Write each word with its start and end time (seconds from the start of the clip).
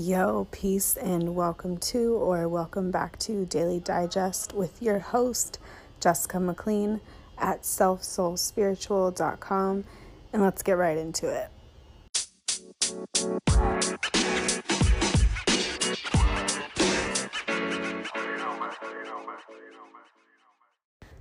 Yo, 0.00 0.46
peace, 0.52 0.96
and 0.96 1.34
welcome 1.34 1.76
to 1.76 2.14
or 2.14 2.48
welcome 2.48 2.92
back 2.92 3.18
to 3.18 3.44
Daily 3.44 3.80
Dijesst 3.80 4.54
with 4.54 4.80
your 4.80 5.00
host, 5.00 5.58
Jessica 5.98 6.38
McLean 6.38 7.00
at 7.36 7.62
selfsoulspiritual.com. 7.62 9.84
And 10.32 10.40
let's 10.40 10.62
get 10.62 10.78
right 10.78 10.96
into 10.96 11.26
it. 11.26 11.48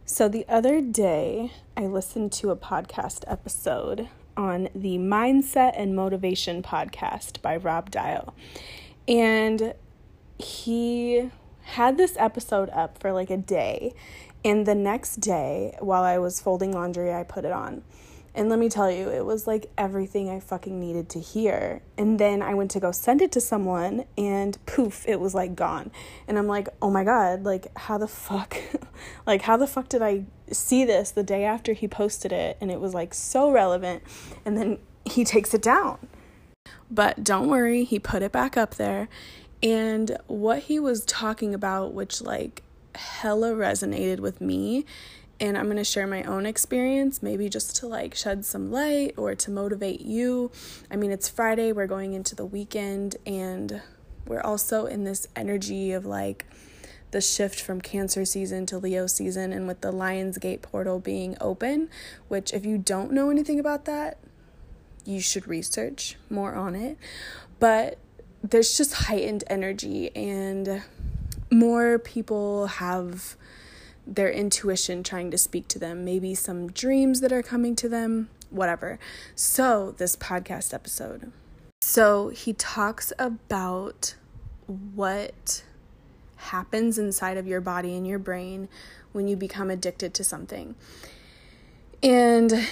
So, 0.05 0.29
the 0.29 0.45
other 0.47 0.81
day, 0.81 1.51
I 1.75 1.87
listened 1.87 2.31
to 2.33 2.51
a 2.51 2.55
podcast 2.55 3.23
episode 3.25 4.07
on 4.37 4.69
the 4.73 4.97
Mindset 4.97 5.73
and 5.75 5.95
Motivation 5.95 6.63
podcast 6.63 7.41
by 7.41 7.57
Rob 7.57 7.91
Dial. 7.91 8.33
And 9.07 9.73
he 10.37 11.31
had 11.63 11.97
this 11.97 12.15
episode 12.17 12.69
up 12.69 12.97
for 12.99 13.11
like 13.11 13.29
a 13.29 13.37
day. 13.37 13.93
And 14.45 14.65
the 14.65 14.75
next 14.75 15.17
day, 15.17 15.75
while 15.79 16.03
I 16.03 16.19
was 16.19 16.39
folding 16.39 16.71
laundry, 16.71 17.13
I 17.13 17.23
put 17.23 17.43
it 17.43 17.51
on. 17.51 17.83
And 18.37 18.49
let 18.49 18.59
me 18.59 18.69
tell 18.69 18.91
you, 18.91 19.09
it 19.09 19.25
was 19.25 19.47
like 19.47 19.71
everything 19.79 20.29
I 20.29 20.39
fucking 20.39 20.79
needed 20.79 21.09
to 21.09 21.19
hear. 21.19 21.81
And 21.97 22.19
then 22.19 22.43
I 22.43 22.53
went 22.53 22.69
to 22.71 22.79
go 22.79 22.91
send 22.91 23.19
it 23.23 23.31
to 23.31 23.41
someone, 23.41 24.05
and 24.15 24.63
poof, 24.67 25.03
it 25.07 25.19
was 25.19 25.33
like 25.33 25.55
gone. 25.55 25.89
And 26.27 26.37
I'm 26.37 26.45
like, 26.45 26.69
oh 26.79 26.91
my 26.91 27.03
God, 27.03 27.45
like, 27.45 27.75
how 27.75 27.97
the 27.97 28.07
fuck, 28.07 28.55
like, 29.25 29.41
how 29.41 29.57
the 29.57 29.65
fuck 29.65 29.89
did 29.89 30.03
I 30.03 30.25
see 30.51 30.85
this 30.85 31.09
the 31.09 31.23
day 31.23 31.45
after 31.45 31.73
he 31.73 31.87
posted 31.87 32.31
it? 32.31 32.59
And 32.61 32.69
it 32.69 32.79
was 32.79 32.93
like 32.93 33.15
so 33.15 33.49
relevant. 33.49 34.03
And 34.45 34.55
then 34.55 34.77
he 35.03 35.23
takes 35.23 35.55
it 35.55 35.63
down. 35.63 35.97
But 36.91 37.23
don't 37.23 37.47
worry, 37.47 37.85
he 37.85 37.97
put 37.97 38.21
it 38.21 38.31
back 38.31 38.55
up 38.55 38.75
there. 38.75 39.09
And 39.63 40.15
what 40.27 40.59
he 40.59 40.79
was 40.79 41.03
talking 41.05 41.55
about, 41.55 41.91
which 41.91 42.21
like 42.21 42.61
hella 42.93 43.53
resonated 43.53 44.19
with 44.19 44.41
me, 44.41 44.85
and 45.39 45.57
I'm 45.57 45.65
going 45.65 45.77
to 45.77 45.83
share 45.83 46.07
my 46.07 46.23
own 46.23 46.45
experience, 46.45 47.21
maybe 47.21 47.49
just 47.49 47.75
to 47.77 47.87
like 47.87 48.15
shed 48.15 48.45
some 48.45 48.71
light 48.71 49.13
or 49.17 49.35
to 49.35 49.51
motivate 49.51 50.01
you. 50.01 50.51
I 50.89 50.95
mean, 50.95 51.11
it's 51.11 51.29
Friday, 51.29 51.71
we're 51.71 51.87
going 51.87 52.13
into 52.13 52.35
the 52.35 52.45
weekend, 52.45 53.17
and 53.25 53.81
we're 54.25 54.41
also 54.41 54.85
in 54.85 55.03
this 55.03 55.27
energy 55.35 55.91
of 55.91 56.05
like 56.05 56.45
the 57.11 57.21
shift 57.21 57.61
from 57.61 57.79
Cancer 57.79 58.25
season 58.25 58.65
to 58.65 58.77
Leo 58.77 59.07
season, 59.07 59.53
and 59.53 59.67
with 59.67 59.81
the 59.81 59.91
Lionsgate 59.91 60.61
portal 60.61 60.99
being 60.99 61.37
open, 61.39 61.89
which, 62.27 62.53
if 62.53 62.65
you 62.65 62.77
don't 62.77 63.11
know 63.11 63.29
anything 63.29 63.59
about 63.59 63.85
that, 63.85 64.17
you 65.05 65.21
should 65.21 65.47
research 65.47 66.17
more 66.29 66.53
on 66.53 66.75
it. 66.75 66.97
But 67.59 67.97
there's 68.43 68.75
just 68.75 68.93
heightened 68.93 69.43
energy, 69.47 70.13
and 70.15 70.83
more 71.49 71.97
people 71.97 72.67
have 72.67 73.37
their 74.07 74.31
intuition 74.31 75.03
trying 75.03 75.29
to 75.31 75.37
speak 75.37 75.67
to 75.69 75.79
them, 75.79 76.05
maybe 76.05 76.33
some 76.33 76.71
dreams 76.71 77.19
that 77.21 77.31
are 77.31 77.43
coming 77.43 77.75
to 77.75 77.89
them, 77.89 78.29
whatever. 78.49 78.97
So, 79.35 79.93
this 79.97 80.15
podcast 80.15 80.73
episode. 80.73 81.31
So, 81.81 82.29
he 82.29 82.53
talks 82.53 83.11
about 83.19 84.15
what 84.65 85.63
happens 86.37 86.97
inside 86.97 87.37
of 87.37 87.47
your 87.47 87.61
body 87.61 87.95
and 87.95 88.07
your 88.07 88.19
brain 88.19 88.69
when 89.11 89.27
you 89.27 89.35
become 89.35 89.69
addicted 89.69 90.13
to 90.13 90.23
something. 90.23 90.75
And 92.01 92.67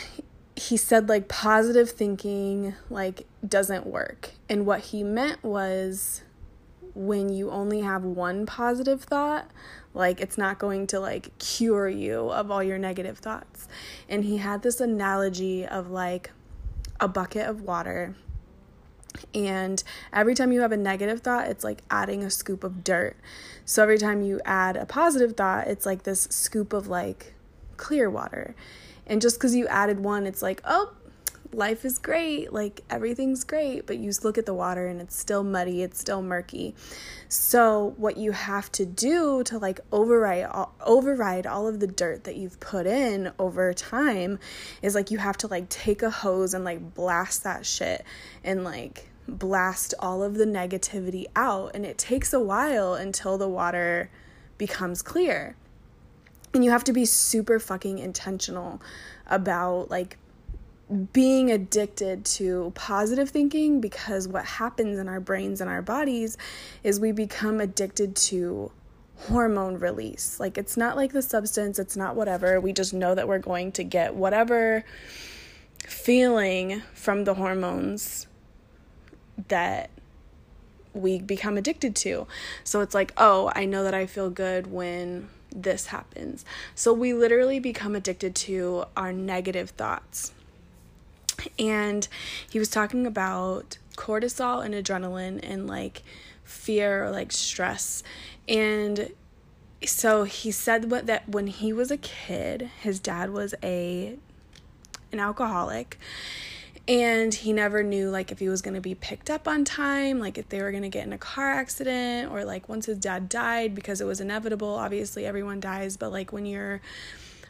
he 0.55 0.77
said 0.77 1.09
like 1.09 1.27
positive 1.27 1.89
thinking 1.89 2.75
like 2.89 3.25
doesn't 3.45 3.85
work. 3.85 4.31
And 4.49 4.65
what 4.65 4.81
he 4.81 5.03
meant 5.03 5.43
was 5.43 6.21
when 6.95 7.29
you 7.29 7.51
only 7.51 7.81
have 7.81 8.03
one 8.03 8.45
positive 8.45 9.03
thought, 9.03 9.51
like 9.93 10.21
it's 10.21 10.37
not 10.37 10.57
going 10.57 10.87
to 10.87 10.99
like 10.99 11.37
cure 11.37 11.89
you 11.89 12.29
of 12.31 12.49
all 12.49 12.63
your 12.63 12.77
negative 12.77 13.17
thoughts. 13.17 13.67
And 14.09 14.23
he 14.23 14.37
had 14.37 14.63
this 14.63 14.79
analogy 14.79 15.65
of 15.65 15.91
like 15.91 16.31
a 16.99 17.07
bucket 17.07 17.47
of 17.47 17.61
water. 17.61 18.15
And 19.33 19.83
every 20.11 20.35
time 20.35 20.51
you 20.51 20.61
have 20.61 20.71
a 20.71 20.77
negative 20.77 21.21
thought, 21.21 21.47
it's 21.47 21.63
like 21.63 21.81
adding 21.91 22.23
a 22.23 22.29
scoop 22.29 22.63
of 22.63 22.83
dirt. 22.83 23.15
So 23.65 23.83
every 23.83 23.97
time 23.97 24.21
you 24.21 24.41
add 24.45 24.75
a 24.75 24.85
positive 24.85 25.35
thought, 25.35 25.67
it's 25.67 25.85
like 25.85 26.03
this 26.03 26.27
scoop 26.31 26.73
of 26.73 26.87
like 26.87 27.33
clear 27.77 28.09
water. 28.09 28.55
And 29.07 29.21
just 29.21 29.37
because 29.37 29.55
you 29.55 29.67
added 29.67 29.99
one, 29.99 30.25
it's 30.25 30.41
like, 30.41 30.61
oh, 30.65 30.93
life 31.55 31.85
is 31.85 31.97
great, 31.97 32.51
like 32.51 32.81
everything's 32.89 33.43
great, 33.43 33.87
but 33.87 33.97
you 33.97 34.11
look 34.23 34.37
at 34.37 34.45
the 34.45 34.53
water 34.53 34.87
and 34.87 35.01
it's 35.01 35.17
still 35.17 35.43
muddy, 35.43 35.81
it's 35.81 35.99
still 35.99 36.21
murky. 36.21 36.75
So 37.29 37.93
what 37.97 38.17
you 38.17 38.31
have 38.31 38.71
to 38.73 38.85
do 38.85 39.43
to 39.43 39.57
like 39.57 39.79
override 39.91 40.47
override 40.81 41.47
all 41.47 41.67
of 41.67 41.79
the 41.79 41.87
dirt 41.87 42.25
that 42.25 42.35
you've 42.35 42.59
put 42.59 42.85
in 42.85 43.31
over 43.39 43.73
time 43.73 44.39
is 44.81 44.95
like 44.95 45.11
you 45.11 45.17
have 45.17 45.37
to 45.37 45.47
like 45.47 45.69
take 45.69 46.03
a 46.03 46.09
hose 46.09 46.53
and 46.53 46.63
like 46.63 46.93
blast 46.93 47.43
that 47.43 47.65
shit 47.65 48.03
and 48.43 48.63
like 48.63 49.09
blast 49.27 49.93
all 49.99 50.21
of 50.21 50.35
the 50.35 50.45
negativity 50.45 51.25
out 51.35 51.71
and 51.73 51.85
it 51.85 51.97
takes 51.97 52.33
a 52.33 52.39
while 52.39 52.93
until 52.93 53.37
the 53.37 53.49
water 53.49 54.09
becomes 54.57 55.01
clear. 55.01 55.55
And 56.53 56.63
you 56.63 56.71
have 56.71 56.85
to 56.85 56.93
be 56.93 57.05
super 57.05 57.59
fucking 57.59 57.99
intentional 57.99 58.81
about 59.27 59.89
like 59.89 60.17
being 61.13 61.51
addicted 61.51 62.23
to 62.23 62.71
positive 62.75 63.29
thinking 63.29 63.81
because 63.81 64.27
what 64.27 64.45
happens 64.45 64.99
in 64.99 65.07
our 65.07 65.19
brains 65.19 65.59
and 65.59 65.69
our 65.69 65.81
bodies 65.81 66.37
is 66.83 66.99
we 66.99 67.11
become 67.11 67.59
addicted 67.59 68.15
to 68.15 68.71
hormone 69.17 69.79
release. 69.79 70.39
Like 70.39 70.57
it's 70.57 70.77
not 70.77 70.95
like 70.95 71.11
the 71.11 71.21
substance, 71.21 71.79
it's 71.79 71.97
not 71.97 72.15
whatever. 72.15 72.59
We 72.59 72.71
just 72.71 72.93
know 72.93 73.15
that 73.15 73.27
we're 73.27 73.39
going 73.39 73.71
to 73.73 73.83
get 73.83 74.13
whatever 74.13 74.83
feeling 75.79 76.81
from 76.93 77.23
the 77.23 77.33
hormones 77.33 78.27
that 79.47 79.89
we 80.93 81.19
become 81.19 81.57
addicted 81.57 81.95
to. 81.95 82.27
So 82.63 82.81
it's 82.81 82.93
like, 82.93 83.11
oh, 83.17 83.51
I 83.55 83.65
know 83.65 83.83
that 83.83 83.93
I 83.93 84.05
feel 84.05 84.29
good 84.29 84.67
when 84.67 85.29
this 85.53 85.87
happens. 85.87 86.45
So 86.75 86.93
we 86.93 87.13
literally 87.13 87.59
become 87.59 87.95
addicted 87.95 88.35
to 88.35 88.85
our 88.95 89.11
negative 89.11 89.71
thoughts 89.71 90.31
and 91.57 92.07
he 92.49 92.59
was 92.59 92.69
talking 92.69 93.05
about 93.05 93.77
cortisol 93.95 94.63
and 94.63 94.73
adrenaline 94.73 95.39
and 95.43 95.67
like 95.67 96.03
fear 96.43 97.05
or 97.05 97.11
like 97.11 97.31
stress. 97.31 98.03
And 98.47 99.11
so 99.85 100.23
he 100.23 100.51
said 100.51 100.89
what 100.91 101.05
that 101.07 101.27
when 101.29 101.47
he 101.47 101.73
was 101.73 101.91
a 101.91 101.97
kid 101.97 102.69
his 102.81 102.99
dad 102.99 103.31
was 103.31 103.53
a 103.63 104.17
an 105.11 105.19
alcoholic. 105.19 105.99
And 106.87 107.33
he 107.33 107.51
never 107.51 107.81
knew 107.81 108.11
like 108.11 108.31
if 108.31 108.37
he 108.37 108.47
was 108.47 108.61
going 108.61 108.75
to 108.75 108.81
be 108.81 108.93
picked 108.93 109.31
up 109.31 109.47
on 109.47 109.65
time 109.65 110.19
like 110.19 110.37
if 110.37 110.49
they 110.49 110.61
were 110.61 110.69
going 110.69 110.83
to 110.83 110.89
get 110.89 111.07
in 111.07 111.13
a 111.13 111.17
car 111.17 111.49
accident 111.49 112.31
or 112.31 112.45
like 112.45 112.69
once 112.69 112.85
his 112.85 112.99
dad 112.99 113.27
died 113.27 113.73
because 113.73 114.01
it 114.01 114.05
was 114.05 114.21
inevitable 114.21 114.75
obviously 114.75 115.25
everyone 115.25 115.59
dies 115.59 115.97
but 115.97 116.11
like 116.11 116.31
when 116.31 116.45
you're 116.45 116.81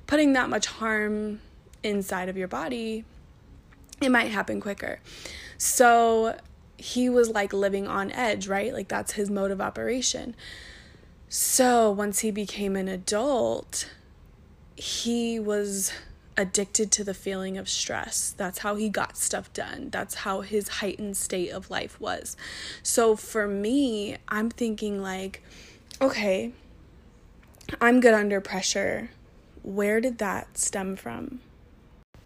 putting 0.07 0.31
that 0.33 0.49
much 0.49 0.67
harm 0.67 1.41
inside 1.83 2.29
of 2.29 2.37
your 2.37 2.47
body 2.47 3.03
it 4.01 4.09
might 4.09 4.31
happen 4.31 4.59
quicker. 4.59 4.99
So 5.57 6.37
he 6.77 7.09
was 7.09 7.29
like 7.29 7.53
living 7.53 7.87
on 7.87 8.11
edge, 8.11 8.47
right? 8.47 8.73
Like 8.73 8.87
that's 8.87 9.13
his 9.13 9.29
mode 9.29 9.51
of 9.51 9.61
operation. 9.61 10.35
So 11.29 11.89
once 11.91 12.19
he 12.19 12.31
became 12.31 12.75
an 12.75 12.87
adult, 12.87 13.89
he 14.75 15.39
was 15.39 15.91
addicted 16.37 16.91
to 16.91 17.03
the 17.03 17.13
feeling 17.13 17.57
of 17.57 17.69
stress. 17.69 18.33
That's 18.35 18.59
how 18.59 18.75
he 18.75 18.89
got 18.89 19.17
stuff 19.17 19.51
done. 19.53 19.89
That's 19.89 20.15
how 20.15 20.41
his 20.41 20.67
heightened 20.67 21.15
state 21.17 21.49
of 21.49 21.69
life 21.69 21.99
was. 21.99 22.35
So 22.83 23.15
for 23.15 23.47
me, 23.47 24.17
I'm 24.27 24.49
thinking 24.49 25.01
like, 25.01 25.41
okay, 26.01 26.51
I'm 27.79 28.01
good 28.01 28.13
under 28.13 28.41
pressure. 28.41 29.09
Where 29.63 30.01
did 30.01 30.17
that 30.17 30.57
stem 30.57 30.95
from? 30.95 31.39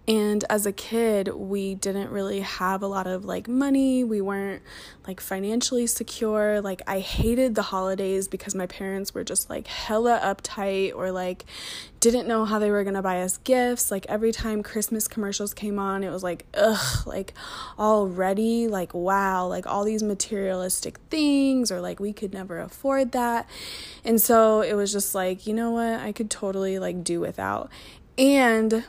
And 0.10 0.44
as 0.50 0.66
a 0.66 0.72
kid, 0.72 1.28
we 1.36 1.76
didn't 1.76 2.10
really 2.10 2.40
have 2.40 2.82
a 2.82 2.88
lot 2.88 3.06
of 3.06 3.26
like 3.26 3.48
money. 3.48 4.04
We 4.04 4.22
weren't 4.22 4.64
like 5.06 5.22
financially 5.22 5.86
secure. 5.86 6.62
Like, 6.62 6.82
I 6.88 7.00
hated 7.00 7.54
the 7.54 7.62
holidays 7.62 8.28
because 8.28 8.56
my 8.56 8.66
parents 8.66 9.14
were 9.14 9.24
just 9.24 9.52
like 9.52 9.68
hella 9.68 10.20
uptight 10.24 10.96
or 10.96 11.12
like 11.12 11.46
didn't 12.00 12.28
know 12.28 12.46
how 12.46 12.58
they 12.58 12.72
were 12.72 12.84
gonna 12.84 13.04
buy 13.04 13.22
us 13.22 13.38
gifts. 13.38 13.92
Like, 13.92 14.08
every 14.08 14.32
time 14.32 14.64
Christmas 14.64 15.08
commercials 15.08 15.54
came 15.54 15.78
on, 15.78 16.04
it 16.04 16.10
was 16.10 16.24
like, 16.24 16.48
ugh, 16.56 17.06
like 17.06 17.36
already, 17.78 18.68
like, 18.68 18.96
wow, 18.96 19.46
like 19.46 19.68
all 19.68 19.84
these 19.84 20.02
materialistic 20.02 20.98
things, 21.12 21.72
or 21.72 21.82
like 21.82 22.00
we 22.00 22.14
could 22.14 22.34
never 22.34 22.60
afford 22.60 23.12
that. 23.12 23.48
And 24.04 24.20
so 24.20 24.62
it 24.62 24.74
was 24.74 24.92
just 24.92 25.14
like, 25.14 25.46
you 25.46 25.54
know 25.54 25.70
what, 25.70 26.00
I 26.00 26.14
could 26.14 26.32
totally 26.32 26.80
like 26.80 27.04
do 27.04 27.20
without. 27.20 27.70
And 28.20 28.84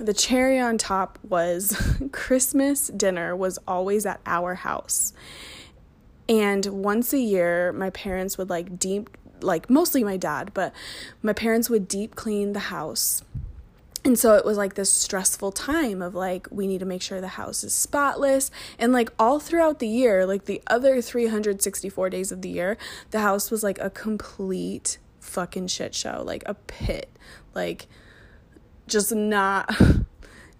the 0.00 0.12
cherry 0.12 0.58
on 0.58 0.78
top 0.78 1.20
was 1.22 1.96
Christmas 2.12 2.88
dinner 2.88 3.36
was 3.36 3.56
always 3.68 4.04
at 4.04 4.20
our 4.26 4.56
house. 4.56 5.12
And 6.28 6.66
once 6.66 7.12
a 7.12 7.20
year, 7.20 7.72
my 7.72 7.90
parents 7.90 8.36
would 8.36 8.50
like 8.50 8.78
deep, 8.80 9.16
like 9.40 9.70
mostly 9.70 10.02
my 10.02 10.16
dad, 10.16 10.50
but 10.54 10.74
my 11.22 11.32
parents 11.32 11.70
would 11.70 11.86
deep 11.86 12.16
clean 12.16 12.52
the 12.52 12.58
house. 12.60 13.22
And 14.04 14.18
so 14.18 14.34
it 14.34 14.44
was 14.44 14.58
like 14.58 14.74
this 14.74 14.92
stressful 14.92 15.52
time 15.52 16.02
of 16.02 16.16
like, 16.16 16.48
we 16.50 16.66
need 16.66 16.80
to 16.80 16.86
make 16.86 17.00
sure 17.00 17.20
the 17.20 17.28
house 17.28 17.62
is 17.62 17.72
spotless. 17.72 18.50
And 18.76 18.92
like 18.92 19.10
all 19.20 19.38
throughout 19.38 19.78
the 19.78 19.88
year, 19.88 20.26
like 20.26 20.46
the 20.46 20.60
other 20.66 21.00
364 21.00 22.10
days 22.10 22.32
of 22.32 22.42
the 22.42 22.50
year, 22.50 22.76
the 23.12 23.20
house 23.20 23.52
was 23.52 23.62
like 23.62 23.78
a 23.78 23.88
complete 23.88 24.98
fucking 25.20 25.68
shit 25.68 25.94
show, 25.94 26.24
like 26.26 26.42
a 26.44 26.54
pit. 26.54 27.08
Like, 27.54 27.86
just 28.86 29.14
not 29.14 29.70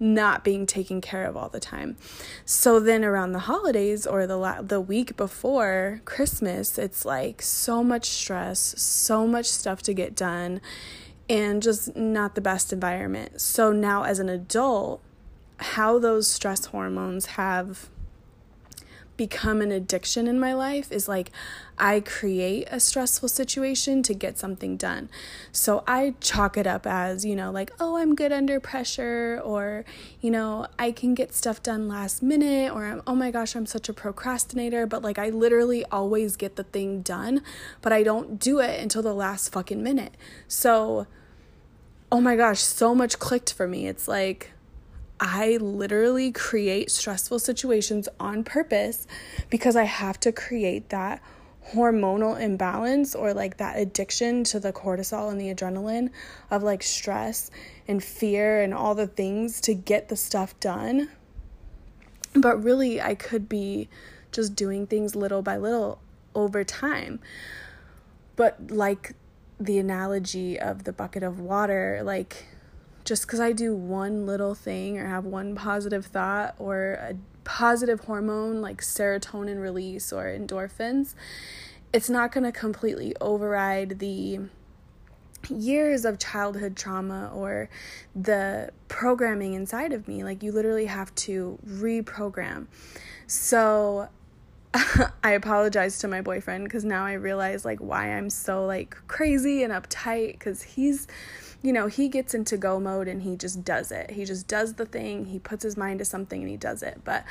not 0.00 0.44
being 0.44 0.66
taken 0.66 1.00
care 1.00 1.24
of 1.24 1.36
all 1.36 1.48
the 1.48 1.60
time. 1.60 1.96
So 2.44 2.80
then 2.80 3.04
around 3.04 3.32
the 3.32 3.40
holidays 3.40 4.06
or 4.06 4.26
the 4.26 4.36
la- 4.36 4.62
the 4.62 4.80
week 4.80 5.16
before 5.16 6.00
Christmas, 6.04 6.78
it's 6.78 7.04
like 7.04 7.40
so 7.40 7.82
much 7.82 8.06
stress, 8.06 8.74
so 8.80 9.26
much 9.26 9.46
stuff 9.46 9.82
to 9.82 9.94
get 9.94 10.14
done 10.14 10.60
and 11.28 11.62
just 11.62 11.96
not 11.96 12.34
the 12.34 12.40
best 12.40 12.72
environment. 12.72 13.40
So 13.40 13.72
now 13.72 14.02
as 14.02 14.18
an 14.18 14.28
adult, 14.28 15.00
how 15.58 15.98
those 15.98 16.28
stress 16.28 16.66
hormones 16.66 17.26
have 17.26 17.88
become 19.16 19.60
an 19.60 19.70
addiction 19.70 20.26
in 20.26 20.40
my 20.40 20.52
life 20.54 20.90
is 20.90 21.08
like 21.08 21.30
I 21.78 22.00
create 22.00 22.66
a 22.70 22.80
stressful 22.80 23.28
situation 23.28 24.02
to 24.04 24.14
get 24.14 24.38
something 24.38 24.76
done. 24.76 25.08
So 25.52 25.84
I 25.86 26.14
chalk 26.20 26.56
it 26.56 26.66
up 26.66 26.86
as, 26.86 27.24
you 27.24 27.36
know, 27.36 27.50
like, 27.50 27.72
oh, 27.78 27.96
I'm 27.96 28.14
good 28.14 28.32
under 28.32 28.60
pressure, 28.60 29.40
or, 29.44 29.84
you 30.20 30.30
know, 30.30 30.66
I 30.78 30.92
can 30.92 31.14
get 31.14 31.34
stuff 31.34 31.62
done 31.62 31.88
last 31.88 32.22
minute, 32.22 32.72
or 32.72 32.84
I'm, 32.84 33.02
oh 33.06 33.14
my 33.14 33.30
gosh, 33.30 33.54
I'm 33.54 33.66
such 33.66 33.88
a 33.88 33.92
procrastinator. 33.92 34.86
But 34.86 35.02
like, 35.02 35.18
I 35.18 35.30
literally 35.30 35.84
always 35.86 36.36
get 36.36 36.56
the 36.56 36.64
thing 36.64 37.02
done, 37.02 37.42
but 37.82 37.92
I 37.92 38.02
don't 38.02 38.38
do 38.38 38.60
it 38.60 38.80
until 38.80 39.02
the 39.02 39.14
last 39.14 39.52
fucking 39.52 39.82
minute. 39.82 40.16
So, 40.48 41.06
oh 42.10 42.20
my 42.20 42.36
gosh, 42.36 42.60
so 42.60 42.94
much 42.94 43.18
clicked 43.18 43.52
for 43.52 43.66
me. 43.66 43.86
It's 43.86 44.06
like, 44.06 44.50
I 45.26 45.56
literally 45.56 46.32
create 46.32 46.90
stressful 46.90 47.38
situations 47.38 48.10
on 48.20 48.44
purpose 48.44 49.06
because 49.48 49.74
I 49.74 49.84
have 49.84 50.20
to 50.20 50.32
create 50.32 50.90
that 50.90 51.22
hormonal 51.72 52.38
imbalance 52.38 53.14
or 53.14 53.32
like 53.32 53.56
that 53.56 53.78
addiction 53.78 54.44
to 54.44 54.60
the 54.60 54.70
cortisol 54.70 55.32
and 55.32 55.40
the 55.40 55.52
adrenaline 55.52 56.10
of 56.50 56.62
like 56.62 56.82
stress 56.82 57.50
and 57.88 58.04
fear 58.04 58.60
and 58.60 58.74
all 58.74 58.94
the 58.94 59.06
things 59.06 59.62
to 59.62 59.72
get 59.72 60.10
the 60.10 60.16
stuff 60.16 60.60
done. 60.60 61.08
But 62.34 62.62
really, 62.62 63.00
I 63.00 63.14
could 63.14 63.48
be 63.48 63.88
just 64.30 64.54
doing 64.54 64.86
things 64.86 65.16
little 65.16 65.40
by 65.40 65.56
little 65.56 66.02
over 66.34 66.64
time. 66.64 67.18
But 68.36 68.70
like 68.70 69.14
the 69.58 69.78
analogy 69.78 70.60
of 70.60 70.84
the 70.84 70.92
bucket 70.92 71.22
of 71.22 71.40
water, 71.40 72.02
like 72.04 72.44
just 73.04 73.26
because 73.26 73.40
I 73.40 73.52
do 73.52 73.74
one 73.74 74.26
little 74.26 74.54
thing 74.54 74.98
or 74.98 75.06
have 75.06 75.24
one 75.24 75.54
positive 75.54 76.06
thought 76.06 76.54
or 76.58 76.92
a 76.92 77.14
positive 77.44 78.00
hormone 78.00 78.60
like 78.60 78.80
serotonin 78.80 79.60
release 79.60 80.12
or 80.12 80.24
endorphins, 80.24 81.14
it's 81.92 82.08
not 82.08 82.32
going 82.32 82.44
to 82.44 82.52
completely 82.52 83.14
override 83.20 83.98
the 83.98 84.40
years 85.50 86.04
of 86.04 86.18
childhood 86.18 86.76
trauma 86.76 87.30
or 87.34 87.68
the 88.16 88.70
programming 88.88 89.54
inside 89.54 89.92
of 89.92 90.08
me. 90.08 90.24
Like, 90.24 90.42
you 90.42 90.52
literally 90.52 90.86
have 90.86 91.14
to 91.16 91.58
reprogram. 91.68 92.66
So, 93.26 94.08
I 95.22 95.32
apologize 95.32 95.98
to 96.00 96.08
my 96.08 96.20
boyfriend 96.20 96.64
because 96.64 96.84
now 96.84 97.04
I 97.04 97.12
realize 97.12 97.64
like 97.64 97.78
why 97.78 98.12
I'm 98.12 98.28
so 98.28 98.66
like 98.66 98.96
crazy 99.06 99.62
and 99.62 99.72
uptight 99.72 100.32
because 100.32 100.62
he's 100.62 101.06
you 101.62 101.72
know, 101.72 101.86
he 101.86 102.10
gets 102.10 102.34
into 102.34 102.58
go 102.58 102.78
mode 102.78 103.08
and 103.08 103.22
he 103.22 103.36
just 103.36 103.64
does 103.64 103.90
it. 103.90 104.10
He 104.10 104.26
just 104.26 104.46
does 104.46 104.74
the 104.74 104.84
thing, 104.84 105.24
he 105.24 105.38
puts 105.38 105.64
his 105.64 105.78
mind 105.78 106.00
to 106.00 106.04
something 106.04 106.42
and 106.42 106.50
he 106.50 106.58
does 106.58 106.82
it. 106.82 107.00
But 107.04 107.24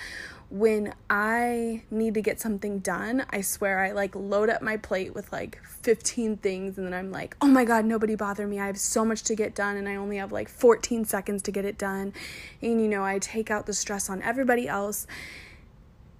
when 0.49 0.95
I 1.07 1.83
need 1.91 2.15
to 2.15 2.21
get 2.23 2.41
something 2.41 2.79
done, 2.79 3.27
I 3.29 3.41
swear 3.41 3.83
I 3.83 3.91
like 3.91 4.15
load 4.15 4.49
up 4.49 4.63
my 4.63 4.77
plate 4.77 5.13
with 5.13 5.31
like 5.31 5.63
15 5.63 6.37
things 6.37 6.79
and 6.79 6.87
then 6.87 6.95
I'm 6.95 7.11
like, 7.11 7.37
oh 7.41 7.47
my 7.47 7.63
God, 7.63 7.85
nobody 7.85 8.15
bother 8.15 8.47
me. 8.47 8.59
I 8.59 8.65
have 8.65 8.79
so 8.79 9.05
much 9.05 9.21
to 9.23 9.35
get 9.35 9.53
done 9.53 9.77
and 9.77 9.87
I 9.87 9.97
only 9.97 10.17
have 10.17 10.31
like 10.31 10.49
14 10.49 11.05
seconds 11.05 11.43
to 11.43 11.51
get 11.51 11.63
it 11.63 11.77
done. 11.77 12.11
And 12.59 12.81
you 12.81 12.87
know, 12.87 13.05
I 13.05 13.19
take 13.19 13.51
out 13.51 13.67
the 13.67 13.73
stress 13.73 14.09
on 14.09 14.23
everybody 14.23 14.67
else. 14.67 15.05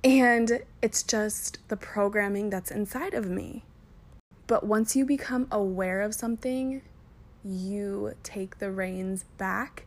And 0.03 0.63
it's 0.81 1.01
just 1.01 1.59
the 1.69 1.77
programming 1.77 2.49
that's 2.49 2.71
inside 2.71 3.13
of 3.13 3.29
me. 3.29 3.63
But 4.47 4.65
once 4.65 4.95
you 4.95 5.05
become 5.05 5.47
aware 5.49 6.01
of 6.01 6.13
something, 6.13 6.81
you 7.45 8.13
take 8.21 8.59
the 8.59 8.69
reins 8.69 9.23
back 9.37 9.85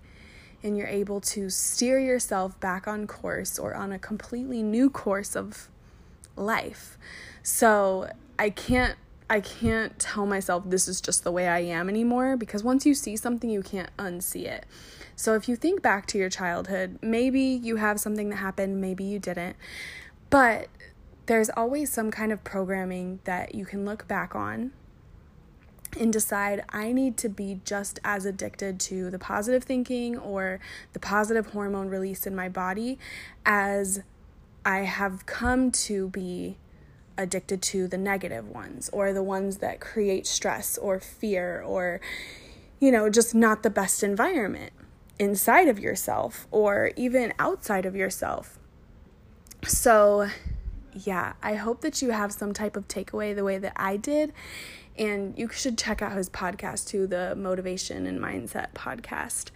and 0.63 0.77
you're 0.77 0.87
able 0.87 1.21
to 1.21 1.51
steer 1.51 1.99
yourself 1.99 2.59
back 2.61 2.89
on 2.89 3.07
course 3.07 3.59
or 3.59 3.75
on 3.75 3.93
a 3.93 3.99
completely 3.99 4.63
new 4.63 4.89
course 4.89 5.37
of 5.37 5.69
life. 6.35 6.97
So 7.43 8.11
I 8.39 8.51
can't 8.51 8.97
I 9.29 9.41
can't 9.41 9.99
tell 9.99 10.25
myself 10.25 10.63
this 10.67 10.87
is 10.87 11.01
just 11.01 11.25
the 11.25 11.33
way 11.33 11.49
I 11.49 11.59
am 11.59 11.89
anymore 11.89 12.37
because 12.37 12.63
once 12.63 12.87
you 12.87 12.95
see 12.95 13.17
something 13.17 13.51
you 13.51 13.61
can't 13.61 13.91
unsee 13.97 14.45
it. 14.45 14.67
So 15.17 15.35
if 15.35 15.49
you 15.49 15.57
think 15.57 15.83
back 15.83 16.07
to 16.09 16.19
your 16.19 16.31
childhood, 16.31 17.01
maybe 17.03 17.41
you 17.41 17.77
have 17.77 17.99
something 17.99 18.29
that 18.29 18.37
happened, 18.37 18.81
maybe 18.81 19.03
you 19.03 19.19
didn't. 19.19 19.57
But 20.31 20.69
there's 21.27 21.51
always 21.51 21.93
some 21.93 22.11
kind 22.11 22.33
of 22.33 22.45
programming 22.45 23.21
that 23.25 23.55
you 23.55 23.65
can 23.65 23.85
look 23.85 24.07
back 24.07 24.35
on 24.35 24.73
and 25.99 26.13
decide 26.13 26.65
I 26.69 26.93
need 26.93 27.17
to 27.19 27.29
be 27.29 27.61
just 27.65 27.99
as 28.05 28.27
addicted 28.27 28.79
to 28.81 29.11
the 29.11 29.19
positive 29.19 29.65
thinking 29.65 30.17
or 30.17 30.61
the 30.93 30.99
positive 30.99 31.49
hormone 31.49 31.89
release 31.89 32.27
in 32.27 32.35
my 32.37 32.49
body 32.49 32.99
as 33.45 34.03
I 34.65 34.81
have 34.81 35.27
come 35.27 35.71
to 35.73 36.09
be 36.09 36.59
addicted 37.17 37.63
to 37.63 37.89
the 37.89 37.97
negative 37.97 38.49
ones 38.49 38.91
or 38.93 39.13
the 39.13 39.23
ones 39.23 39.59
that 39.59 39.81
create 39.81 40.27
stress 40.27 40.77
or 40.77 41.01
fear 41.01 41.63
or, 41.63 42.01
you 42.79 42.93
know, 42.93 43.09
just 43.09 43.35
not 43.35 43.63
the 43.63 43.71
best 43.71 44.03
environment 44.03 44.73
inside 45.19 45.69
of 45.69 45.79
yourself 45.79 46.47
or 46.51 46.91
even 46.97 47.33
outside 47.39 47.87
of 47.87 47.97
yourself. 47.97 48.59
So, 49.65 50.29
yeah, 50.93 51.35
I 51.43 51.55
hope 51.55 51.81
that 51.83 52.03
you 52.03 52.11
have 52.11 52.33
some 52.33 52.53
type 52.53 52.77
of 52.77 52.89
takeaway 52.89 53.35
the 53.35 53.45
way 53.45 53.59
that 53.59 53.73
I 53.77 53.97
did. 53.97 54.33
And 54.99 55.39
you 55.39 55.49
should 55.51 55.77
check 55.77 56.01
out 56.01 56.13
his 56.13 56.31
podcast 56.31 56.89
too 56.89 57.07
the 57.07 57.35
motivation 57.37 58.07
and 58.07 58.19
mindset 58.19 58.73
podcast. 58.73 59.51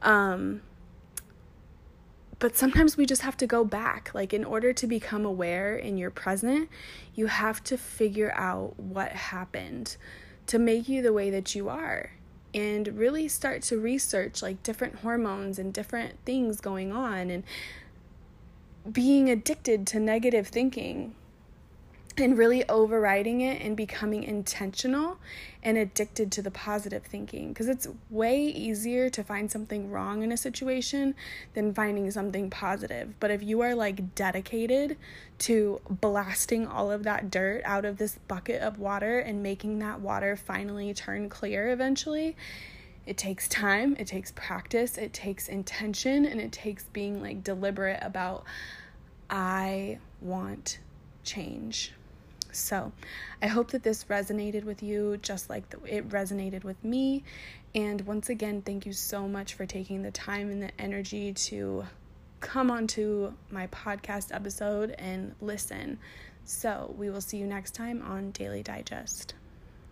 Um, 0.00 0.62
but 2.38 2.56
sometimes 2.56 2.96
we 2.96 3.06
just 3.06 3.22
have 3.22 3.36
to 3.38 3.46
go 3.46 3.64
back. 3.64 4.10
Like 4.14 4.32
in 4.32 4.44
order 4.44 4.72
to 4.72 4.86
become 4.86 5.24
aware 5.24 5.76
in 5.76 5.96
your 5.98 6.10
present 6.10 6.68
you 7.14 7.26
have 7.26 7.64
to 7.64 7.76
figure 7.76 8.32
out 8.34 8.78
what 8.78 9.12
happened 9.12 9.96
to 10.46 10.58
make 10.58 10.88
you 10.88 11.02
the 11.02 11.12
way 11.12 11.30
that 11.30 11.54
you 11.54 11.68
are 11.68 12.10
and 12.54 12.88
really 12.88 13.26
start 13.26 13.62
to 13.62 13.78
research 13.78 14.42
like 14.42 14.62
different 14.62 14.96
hormones 14.96 15.58
and 15.58 15.74
different 15.74 16.14
things 16.24 16.60
going 16.60 16.92
on 16.92 17.30
and 17.30 17.42
being 18.92 19.30
addicted 19.30 19.86
to 19.88 20.00
negative 20.00 20.48
thinking 20.48 21.14
and 22.18 22.38
really 22.38 22.66
overriding 22.68 23.42
it 23.42 23.60
and 23.60 23.76
becoming 23.76 24.24
intentional 24.24 25.18
and 25.62 25.76
addicted 25.76 26.32
to 26.32 26.40
the 26.40 26.50
positive 26.50 27.02
thinking 27.02 27.48
because 27.48 27.68
it's 27.68 27.88
way 28.08 28.42
easier 28.46 29.10
to 29.10 29.22
find 29.22 29.50
something 29.50 29.90
wrong 29.90 30.22
in 30.22 30.32
a 30.32 30.36
situation 30.36 31.14
than 31.54 31.74
finding 31.74 32.10
something 32.10 32.48
positive. 32.48 33.18
But 33.20 33.30
if 33.30 33.42
you 33.42 33.60
are 33.60 33.74
like 33.74 34.14
dedicated 34.14 34.96
to 35.40 35.80
blasting 35.90 36.66
all 36.66 36.90
of 36.90 37.02
that 37.02 37.30
dirt 37.30 37.62
out 37.64 37.84
of 37.84 37.98
this 37.98 38.18
bucket 38.28 38.62
of 38.62 38.78
water 38.78 39.18
and 39.18 39.42
making 39.42 39.78
that 39.80 40.00
water 40.00 40.36
finally 40.36 40.94
turn 40.94 41.28
clear 41.28 41.70
eventually, 41.70 42.34
it 43.06 43.16
takes 43.16 43.48
time, 43.48 43.96
it 43.98 44.06
takes 44.06 44.32
practice, 44.32 44.98
it 44.98 45.12
takes 45.12 45.48
intention, 45.48 46.26
and 46.26 46.40
it 46.40 46.52
takes 46.52 46.84
being 46.84 47.22
like 47.22 47.44
deliberate 47.44 48.00
about 48.02 48.44
I 49.30 49.98
want 50.20 50.80
change. 51.24 51.92
So 52.52 52.92
I 53.42 53.46
hope 53.46 53.70
that 53.72 53.82
this 53.82 54.04
resonated 54.04 54.64
with 54.64 54.82
you 54.82 55.18
just 55.18 55.50
like 55.50 55.64
it 55.86 56.08
resonated 56.08 56.64
with 56.64 56.82
me. 56.82 57.22
And 57.74 58.00
once 58.02 58.30
again, 58.30 58.62
thank 58.62 58.86
you 58.86 58.92
so 58.92 59.28
much 59.28 59.54
for 59.54 59.66
taking 59.66 60.02
the 60.02 60.10
time 60.10 60.50
and 60.50 60.62
the 60.62 60.70
energy 60.80 61.32
to 61.32 61.84
come 62.40 62.70
onto 62.70 63.32
my 63.50 63.66
podcast 63.68 64.34
episode 64.34 64.94
and 64.98 65.34
listen. 65.40 65.98
So 66.44 66.94
we 66.96 67.10
will 67.10 67.20
see 67.20 67.36
you 67.36 67.46
next 67.46 67.74
time 67.74 68.02
on 68.02 68.30
Daily 68.30 68.62
Dijesst. 68.62 69.34